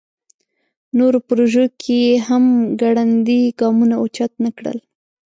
نورو 0.97 1.19
پروژو 1.27 1.65
کې 1.81 1.95
یې 2.05 2.13
هم 2.27 2.43
ګړندي 2.81 3.41
ګامونه 3.59 3.95
اوچت 4.01 4.31
نکړل. 4.45 4.77